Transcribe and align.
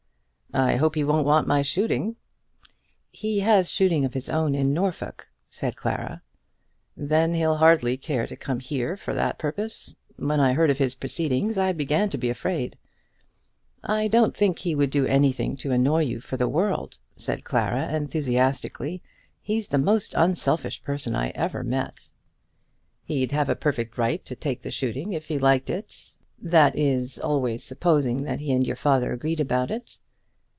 "I 0.53 0.75
hope 0.75 0.95
he 0.95 1.03
won't 1.05 1.25
want 1.25 1.47
my 1.47 1.61
shooting." 1.61 2.17
"He 3.09 3.39
has 3.39 3.71
shooting 3.71 4.03
of 4.03 4.13
his 4.13 4.27
own 4.27 4.53
in 4.53 4.73
Norfolk," 4.73 5.29
said 5.47 5.77
Clara. 5.77 6.23
"Then 6.97 7.33
he'll 7.33 7.55
hardly 7.55 7.95
care 7.95 8.27
to 8.27 8.35
come 8.35 8.59
here 8.59 8.97
for 8.97 9.13
that 9.13 9.39
purpose. 9.39 9.95
When 10.17 10.41
I 10.41 10.51
heard 10.51 10.69
of 10.69 10.77
his 10.77 10.93
proceedings 10.93 11.57
I 11.57 11.71
began 11.71 12.09
to 12.09 12.17
be 12.17 12.29
afraid." 12.29 12.77
"I 13.81 14.09
don't 14.09 14.35
think 14.35 14.59
he 14.59 14.75
would 14.75 14.89
do 14.89 15.05
anything 15.05 15.55
to 15.55 15.71
annoy 15.71 16.03
you 16.03 16.19
for 16.19 16.35
the 16.35 16.49
world," 16.49 16.97
said 17.15 17.45
Clara, 17.45 17.87
enthusiastically. 17.95 19.01
"He's 19.41 19.69
the 19.69 19.77
most 19.77 20.13
unselfish 20.17 20.83
person 20.83 21.15
I 21.15 21.29
ever 21.29 21.63
met." 21.63 22.09
"He'd 23.05 23.31
have 23.31 23.47
a 23.47 23.55
perfect 23.55 23.97
right 23.97 24.25
to 24.25 24.35
take 24.35 24.63
the 24.63 24.69
shooting 24.71 25.13
if 25.13 25.29
he 25.29 25.39
liked 25.39 25.69
it, 25.69 26.17
that 26.41 26.75
is 26.77 27.17
always 27.17 27.63
supposing 27.63 28.23
that 28.25 28.41
he 28.41 28.51
and 28.51 28.67
your 28.67 28.75
father 28.75 29.13
agreed 29.13 29.39
about 29.39 29.71
it." 29.71 29.97